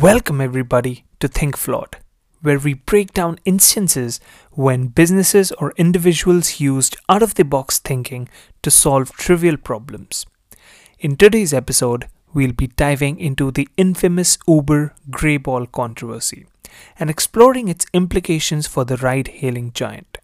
Welcome, 0.00 0.40
everybody, 0.40 1.04
to 1.18 1.28
Think 1.28 1.58
Flawed, 1.58 1.98
where 2.40 2.58
we 2.58 2.72
break 2.72 3.12
down 3.12 3.38
instances 3.44 4.18
when 4.50 4.86
businesses 4.86 5.52
or 5.52 5.74
individuals 5.76 6.58
used 6.58 6.96
out 7.10 7.22
of 7.22 7.34
the 7.34 7.44
box 7.44 7.78
thinking 7.78 8.26
to 8.62 8.70
solve 8.70 9.12
trivial 9.12 9.58
problems. 9.58 10.24
In 11.00 11.16
today's 11.16 11.52
episode, 11.52 12.06
we'll 12.32 12.52
be 12.52 12.68
diving 12.68 13.20
into 13.20 13.50
the 13.50 13.68
infamous 13.76 14.38
Uber 14.48 14.94
Greyball 15.10 15.70
controversy 15.70 16.46
and 16.98 17.10
exploring 17.10 17.68
its 17.68 17.84
implications 17.92 18.66
for 18.66 18.86
the 18.86 18.96
ride 18.96 19.28
hailing 19.28 19.70
giant. 19.74 20.16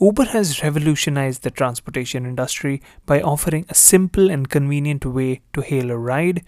Uber 0.00 0.24
has 0.24 0.62
revolutionized 0.62 1.42
the 1.42 1.50
transportation 1.50 2.24
industry 2.24 2.80
by 3.04 3.20
offering 3.20 3.66
a 3.68 3.74
simple 3.74 4.30
and 4.30 4.48
convenient 4.48 5.04
way 5.04 5.42
to 5.52 5.60
hail 5.60 5.90
a 5.90 5.98
ride, 5.98 6.42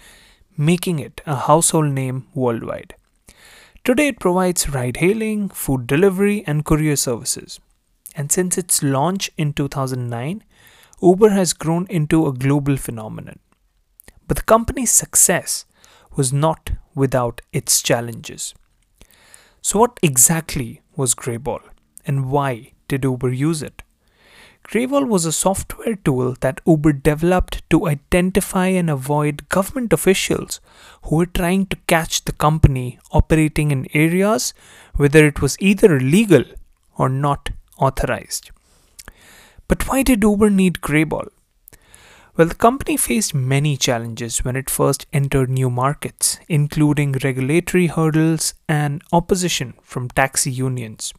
making 0.59 0.99
it 0.99 1.21
a 1.25 1.37
household 1.37 1.93
name 1.93 2.27
worldwide. 2.35 2.95
Today, 3.85 4.09
it 4.09 4.21
provides 4.21 4.69
ride 4.69 4.99
hailing, 4.99 5.49
food 5.49 5.87
delivery, 5.87 6.45
and 6.47 6.65
courier 6.65 6.97
services. 6.97 7.61
And 8.15 8.31
since 8.31 8.59
its 8.59 8.83
launch 8.83 9.31
in 9.39 9.53
2009, 9.53 10.43
Uber 11.01 11.31
has 11.31 11.53
grown 11.53 11.87
into 11.89 12.27
a 12.27 12.33
global 12.33 12.77
phenomenon. 12.77 13.39
But 14.27 14.37
the 14.37 14.43
company's 14.43 14.91
success 14.91 15.65
was 16.17 16.33
not 16.33 16.73
without 16.95 17.41
its 17.53 17.81
challenges. 17.81 18.53
So, 19.63 19.79
what 19.79 20.01
exactly 20.03 20.83
was 20.97 21.15
Greyball 21.15 21.61
and 22.05 22.31
why 22.31 22.73
did 22.89 23.05
Uber 23.05 23.31
use 23.31 23.63
it? 23.63 23.83
Greyball 24.71 25.09
was 25.09 25.25
a 25.25 25.33
software 25.33 25.95
tool 25.95 26.37
that 26.41 26.61
Uber 26.67 26.93
developed 26.93 27.63
to 27.71 27.87
identify 27.89 28.67
and 28.67 28.91
avoid 28.91 29.49
government 29.49 29.95
officials 29.95 30.61
who 31.05 31.17
were 31.17 31.25
trying 31.25 31.65
to 31.69 31.77
catch 31.87 32.27
the 32.27 32.33
company 32.33 32.99
operating 33.11 33.71
in 33.71 33.89
areas 33.95 34.53
whether 34.95 35.27
it 35.27 35.41
was 35.41 35.57
either 35.59 35.97
illegal 35.97 36.45
or 36.99 37.09
not 37.09 37.49
authorized. 37.79 38.51
But 39.69 39.89
why 39.89 40.03
did 40.03 40.23
Uber 40.23 40.51
need 40.51 40.83
Greyball? 40.83 41.29
Well, 42.37 42.49
the 42.49 42.55
company 42.55 42.99
faced 42.99 43.35
many 43.35 43.79
challenges 43.79 44.45
when 44.45 44.55
it 44.55 44.69
first 44.69 45.07
entered 45.15 45.49
new 45.49 45.71
markets, 45.71 46.39
including 46.47 47.13
regulatory 47.25 47.87
hurdles 47.87 48.53
and 48.69 49.03
opposition 49.13 49.73
from 49.83 50.11
taxi 50.11 50.51
unions. 50.51 51.15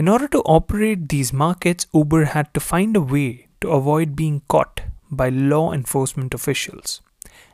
In 0.00 0.08
order 0.08 0.28
to 0.28 0.40
operate 0.46 1.10
these 1.10 1.30
markets, 1.30 1.86
Uber 1.92 2.24
had 2.24 2.54
to 2.54 2.60
find 2.60 2.96
a 2.96 3.02
way 3.02 3.48
to 3.60 3.68
avoid 3.68 4.16
being 4.16 4.40
caught 4.48 4.80
by 5.10 5.28
law 5.28 5.74
enforcement 5.74 6.32
officials, 6.32 7.02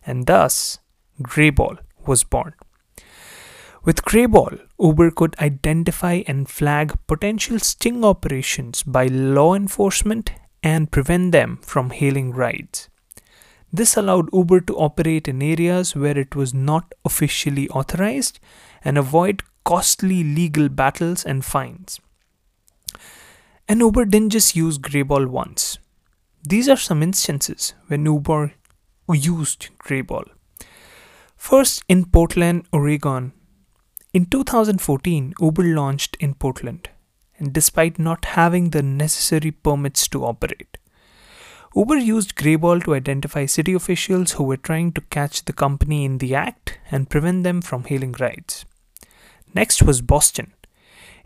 and 0.06 0.26
thus 0.26 0.78
Greyball 1.20 1.78
was 2.06 2.22
born. 2.22 2.54
With 3.82 4.04
Greyball, 4.04 4.60
Uber 4.78 5.10
could 5.10 5.34
identify 5.40 6.22
and 6.28 6.48
flag 6.48 6.94
potential 7.08 7.58
sting 7.58 8.04
operations 8.04 8.84
by 8.84 9.06
law 9.06 9.54
enforcement 9.54 10.30
and 10.62 10.92
prevent 10.92 11.32
them 11.32 11.58
from 11.62 11.90
hailing 11.90 12.30
rides. 12.30 12.88
This 13.72 13.96
allowed 13.96 14.32
Uber 14.32 14.60
to 14.60 14.76
operate 14.76 15.26
in 15.26 15.42
areas 15.42 15.96
where 15.96 16.16
it 16.16 16.36
was 16.36 16.54
not 16.54 16.94
officially 17.04 17.68
authorized 17.70 18.38
and 18.84 18.96
avoid 18.96 19.42
costly 19.64 20.22
legal 20.22 20.68
battles 20.68 21.24
and 21.24 21.44
fines. 21.44 21.98
And 23.68 23.80
Uber 23.80 24.04
didn't 24.04 24.30
just 24.30 24.54
use 24.54 24.78
Greyball 24.78 25.26
once. 25.26 25.78
These 26.48 26.68
are 26.68 26.76
some 26.76 27.02
instances 27.02 27.74
when 27.88 28.06
Uber 28.06 28.54
used 29.12 29.70
Greyball. 29.84 30.24
First, 31.36 31.82
in 31.88 32.04
Portland, 32.04 32.66
Oregon. 32.72 33.32
In 34.12 34.26
2014, 34.26 35.34
Uber 35.40 35.64
launched 35.64 36.16
in 36.20 36.34
Portland, 36.34 36.90
and 37.38 37.52
despite 37.52 37.98
not 37.98 38.24
having 38.24 38.70
the 38.70 38.82
necessary 38.82 39.50
permits 39.50 40.06
to 40.08 40.24
operate, 40.24 40.78
Uber 41.74 41.96
used 41.96 42.36
Greyball 42.36 42.82
to 42.84 42.94
identify 42.94 43.46
city 43.46 43.74
officials 43.74 44.32
who 44.32 44.44
were 44.44 44.56
trying 44.56 44.92
to 44.92 45.00
catch 45.10 45.44
the 45.44 45.52
company 45.52 46.04
in 46.04 46.18
the 46.18 46.36
act 46.36 46.78
and 46.90 47.10
prevent 47.10 47.42
them 47.42 47.60
from 47.60 47.82
hailing 47.84 48.14
rides. 48.20 48.64
Next 49.52 49.82
was 49.82 50.00
Boston. 50.00 50.52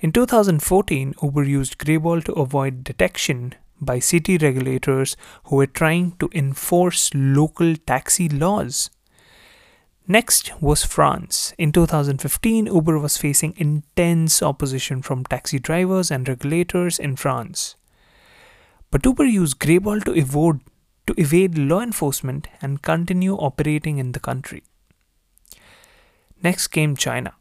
In 0.02 0.12
2014, 0.12 1.14
Uber 1.22 1.44
used 1.44 1.76
Greyball 1.76 2.24
to 2.24 2.32
avoid 2.32 2.84
detection 2.84 3.54
by 3.82 3.98
city 3.98 4.38
regulators 4.38 5.14
who 5.44 5.56
were 5.56 5.66
trying 5.66 6.12
to 6.12 6.30
enforce 6.32 7.10
local 7.12 7.76
taxi 7.76 8.26
laws. 8.26 8.88
Next 10.08 10.58
was 10.58 10.84
France. 10.84 11.52
In 11.58 11.70
2015, 11.70 12.64
Uber 12.64 12.98
was 12.98 13.18
facing 13.18 13.52
intense 13.58 14.42
opposition 14.42 15.02
from 15.02 15.24
taxi 15.24 15.58
drivers 15.58 16.10
and 16.10 16.26
regulators 16.26 16.98
in 16.98 17.16
France. 17.16 17.76
But 18.90 19.04
Uber 19.04 19.26
used 19.26 19.58
Greyball 19.58 20.02
to 20.04 20.14
evade, 20.16 20.62
to 21.08 21.14
evade 21.20 21.58
law 21.58 21.82
enforcement 21.82 22.48
and 22.62 22.80
continue 22.80 23.34
operating 23.34 23.98
in 23.98 24.12
the 24.12 24.20
country. 24.20 24.62
Next 26.42 26.68
came 26.68 26.96
China. 26.96 27.34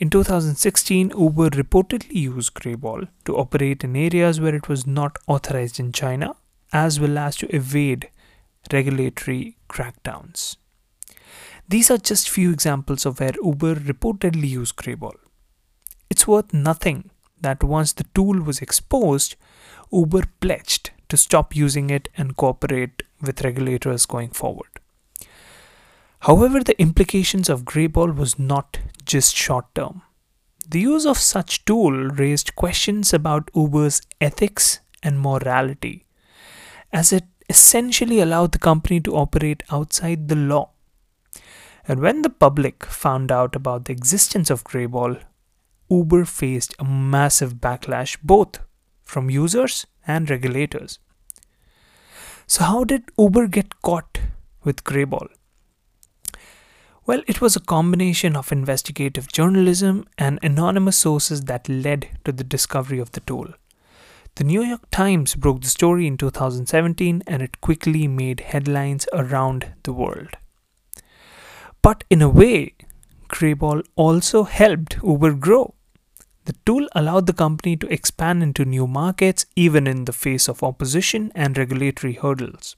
In 0.00 0.10
2016, 0.10 1.10
Uber 1.18 1.50
reportedly 1.50 2.14
used 2.14 2.54
Greyball 2.54 3.08
to 3.24 3.36
operate 3.36 3.82
in 3.82 3.96
areas 3.96 4.40
where 4.40 4.54
it 4.54 4.68
was 4.68 4.86
not 4.86 5.18
authorized 5.26 5.80
in 5.80 5.90
China, 5.90 6.36
as 6.72 7.00
well 7.00 7.18
as 7.18 7.34
to 7.38 7.52
evade 7.52 8.08
regulatory 8.72 9.56
crackdowns. 9.68 10.56
These 11.68 11.90
are 11.90 11.98
just 11.98 12.30
few 12.30 12.52
examples 12.52 13.04
of 13.06 13.18
where 13.18 13.32
Uber 13.42 13.74
reportedly 13.74 14.48
used 14.48 14.76
Greyball. 14.76 15.16
It's 16.08 16.28
worth 16.28 16.54
nothing 16.54 17.10
that 17.40 17.64
once 17.64 17.92
the 17.92 18.06
tool 18.14 18.40
was 18.40 18.60
exposed, 18.60 19.34
Uber 19.90 20.22
pledged 20.40 20.92
to 21.08 21.16
stop 21.16 21.56
using 21.56 21.90
it 21.90 22.08
and 22.16 22.36
cooperate 22.36 23.02
with 23.20 23.42
regulators 23.42 24.06
going 24.06 24.30
forward. 24.30 24.77
However, 26.20 26.62
the 26.62 26.80
implications 26.80 27.48
of 27.48 27.64
Greyball 27.64 28.14
was 28.14 28.38
not 28.38 28.78
just 29.04 29.36
short 29.36 29.74
term. 29.74 30.02
The 30.68 30.80
use 30.80 31.06
of 31.06 31.16
such 31.16 31.64
tool 31.64 31.92
raised 31.92 32.54
questions 32.56 33.14
about 33.14 33.50
Uber's 33.54 34.02
ethics 34.20 34.80
and 35.02 35.20
morality, 35.20 36.04
as 36.92 37.12
it 37.12 37.24
essentially 37.48 38.20
allowed 38.20 38.52
the 38.52 38.58
company 38.58 39.00
to 39.00 39.16
operate 39.16 39.62
outside 39.70 40.28
the 40.28 40.36
law. 40.36 40.70
And 41.86 42.00
when 42.00 42.20
the 42.20 42.30
public 42.30 42.84
found 42.84 43.32
out 43.32 43.56
about 43.56 43.86
the 43.86 43.92
existence 43.92 44.50
of 44.50 44.64
Greyball, 44.64 45.22
Uber 45.88 46.26
faced 46.26 46.74
a 46.78 46.84
massive 46.84 47.54
backlash 47.54 48.18
both 48.22 48.58
from 49.04 49.30
users 49.30 49.86
and 50.06 50.28
regulators. 50.28 50.98
So, 52.46 52.64
how 52.64 52.84
did 52.84 53.04
Uber 53.18 53.46
get 53.46 53.80
caught 53.80 54.20
with 54.64 54.84
Greyball? 54.84 55.28
Well, 57.08 57.22
it 57.26 57.40
was 57.40 57.56
a 57.56 57.60
combination 57.60 58.36
of 58.36 58.52
investigative 58.52 59.32
journalism 59.32 60.04
and 60.18 60.38
anonymous 60.42 60.98
sources 60.98 61.44
that 61.44 61.66
led 61.66 62.06
to 62.26 62.32
the 62.32 62.44
discovery 62.44 62.98
of 62.98 63.12
the 63.12 63.20
tool. 63.20 63.54
The 64.34 64.44
New 64.44 64.62
York 64.62 64.90
Times 64.90 65.34
broke 65.34 65.62
the 65.62 65.68
story 65.68 66.06
in 66.06 66.18
2017 66.18 67.22
and 67.26 67.40
it 67.40 67.62
quickly 67.62 68.06
made 68.08 68.40
headlines 68.40 69.08
around 69.14 69.72
the 69.84 69.92
world. 69.94 70.36
But 71.80 72.04
in 72.10 72.20
a 72.20 72.28
way, 72.28 72.74
Greyball 73.30 73.86
also 73.96 74.42
helped 74.42 74.98
Uber 75.02 75.32
grow. 75.32 75.72
The 76.44 76.56
tool 76.66 76.86
allowed 76.94 77.26
the 77.26 77.32
company 77.32 77.74
to 77.78 77.90
expand 77.90 78.42
into 78.42 78.66
new 78.66 78.86
markets 78.86 79.46
even 79.56 79.86
in 79.86 80.04
the 80.04 80.12
face 80.12 80.46
of 80.46 80.62
opposition 80.62 81.32
and 81.34 81.56
regulatory 81.56 82.12
hurdles. 82.12 82.76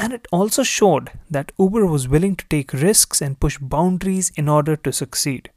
And 0.00 0.14
it 0.14 0.26
also 0.32 0.62
showed 0.62 1.10
that 1.30 1.52
Uber 1.58 1.84
was 1.84 2.08
willing 2.08 2.34
to 2.36 2.46
take 2.48 2.72
risks 2.72 3.20
and 3.20 3.38
push 3.38 3.58
boundaries 3.58 4.32
in 4.34 4.48
order 4.48 4.74
to 4.74 4.92
succeed. 4.92 5.50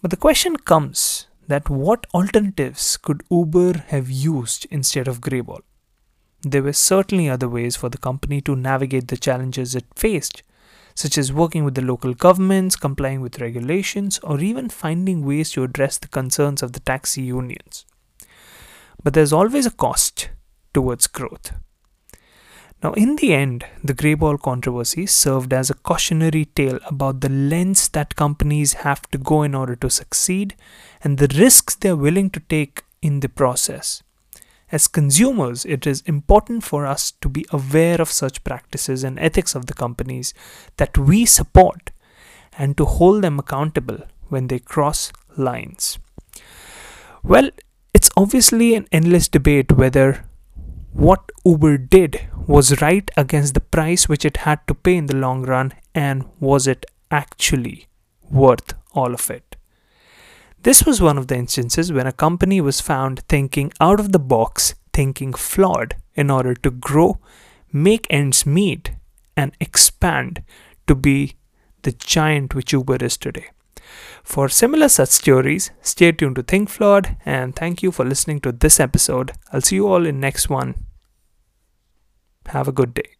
But 0.00 0.12
the 0.12 0.16
question 0.16 0.56
comes 0.56 1.26
that 1.48 1.68
what 1.68 2.06
alternatives 2.14 2.96
could 2.96 3.24
Uber 3.28 3.78
have 3.88 4.08
used 4.08 4.68
instead 4.70 5.08
of 5.08 5.20
Greyball? 5.20 5.62
There 6.42 6.62
were 6.62 6.72
certainly 6.72 7.28
other 7.28 7.48
ways 7.48 7.74
for 7.74 7.88
the 7.88 7.98
company 7.98 8.40
to 8.42 8.54
navigate 8.54 9.08
the 9.08 9.16
challenges 9.16 9.74
it 9.74 9.86
faced, 9.96 10.44
such 10.94 11.18
as 11.18 11.32
working 11.32 11.64
with 11.64 11.74
the 11.74 11.82
local 11.82 12.14
governments, 12.14 12.76
complying 12.76 13.20
with 13.20 13.40
regulations, 13.40 14.20
or 14.20 14.38
even 14.38 14.68
finding 14.68 15.26
ways 15.26 15.50
to 15.50 15.64
address 15.64 15.98
the 15.98 16.08
concerns 16.08 16.62
of 16.62 16.72
the 16.72 16.80
taxi 16.80 17.22
unions. 17.22 17.84
But 19.02 19.14
there's 19.14 19.32
always 19.32 19.66
a 19.66 19.72
cost 19.72 20.30
towards 20.72 21.08
growth. 21.08 21.52
Now, 22.82 22.92
in 22.92 23.16
the 23.16 23.32
end, 23.32 23.64
the 23.82 23.94
Greyball 23.94 24.40
controversy 24.40 25.06
served 25.06 25.52
as 25.52 25.70
a 25.70 25.74
cautionary 25.74 26.44
tale 26.44 26.78
about 26.86 27.20
the 27.20 27.30
lengths 27.30 27.88
that 27.88 28.16
companies 28.16 28.74
have 28.74 29.02
to 29.10 29.18
go 29.18 29.42
in 29.42 29.54
order 29.54 29.76
to 29.76 29.90
succeed 29.90 30.54
and 31.02 31.18
the 31.18 31.34
risks 31.38 31.74
they're 31.74 31.96
willing 31.96 32.30
to 32.30 32.40
take 32.40 32.82
in 33.00 33.20
the 33.20 33.28
process. 33.28 34.02
As 34.70 34.88
consumers, 34.88 35.64
it 35.64 35.86
is 35.86 36.02
important 36.02 36.64
for 36.64 36.86
us 36.86 37.12
to 37.12 37.28
be 37.28 37.46
aware 37.50 38.00
of 38.00 38.10
such 38.10 38.44
practices 38.44 39.04
and 39.04 39.18
ethics 39.18 39.54
of 39.54 39.66
the 39.66 39.74
companies 39.74 40.34
that 40.76 40.98
we 40.98 41.24
support 41.24 41.92
and 42.58 42.76
to 42.76 42.84
hold 42.84 43.22
them 43.22 43.38
accountable 43.38 43.98
when 44.28 44.48
they 44.48 44.58
cross 44.58 45.12
lines. 45.36 45.98
Well, 47.22 47.50
it's 47.94 48.10
obviously 48.16 48.74
an 48.74 48.86
endless 48.90 49.28
debate 49.28 49.72
whether 49.72 50.24
what 50.96 51.30
Uber 51.44 51.76
did 51.76 52.26
was 52.46 52.80
right 52.80 53.10
against 53.18 53.52
the 53.52 53.60
price 53.60 54.08
which 54.08 54.24
it 54.24 54.38
had 54.38 54.66
to 54.66 54.74
pay 54.74 54.96
in 54.96 55.06
the 55.06 55.16
long 55.16 55.42
run 55.42 55.72
and 55.94 56.24
was 56.40 56.66
it 56.66 56.86
actually 57.10 57.86
worth 58.30 58.72
all 58.94 59.12
of 59.12 59.30
it. 59.30 59.56
This 60.62 60.84
was 60.84 61.02
one 61.02 61.18
of 61.18 61.26
the 61.26 61.36
instances 61.36 61.92
when 61.92 62.06
a 62.06 62.12
company 62.12 62.62
was 62.62 62.80
found 62.80 63.20
thinking 63.28 63.72
out 63.78 64.00
of 64.00 64.12
the 64.12 64.18
box, 64.18 64.74
thinking 64.94 65.34
flawed 65.34 65.96
in 66.14 66.30
order 66.30 66.54
to 66.54 66.70
grow, 66.70 67.20
make 67.70 68.06
ends 68.08 68.46
meet, 68.46 68.92
and 69.36 69.54
expand 69.60 70.42
to 70.86 70.94
be 70.94 71.36
the 71.82 71.92
giant 71.92 72.54
which 72.54 72.72
Uber 72.72 73.04
is 73.04 73.18
today. 73.18 73.50
For 74.22 74.48
similar 74.48 74.88
such 74.88 75.10
stories, 75.10 75.70
stay 75.82 76.12
tuned 76.12 76.36
to 76.36 76.42
Think 76.42 76.68
Flawed 76.68 77.16
and 77.24 77.54
thank 77.54 77.82
you 77.82 77.92
for 77.92 78.04
listening 78.04 78.40
to 78.40 78.52
this 78.52 78.80
episode. 78.80 79.32
I'll 79.52 79.60
see 79.60 79.76
you 79.76 79.88
all 79.88 80.06
in 80.06 80.20
next 80.20 80.48
one. 80.48 80.74
Have 82.46 82.68
a 82.68 82.72
good 82.72 82.94
day. 82.94 83.10